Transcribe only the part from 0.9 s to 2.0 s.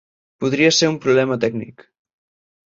un problema tècnic.